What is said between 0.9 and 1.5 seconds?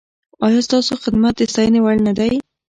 خدمت د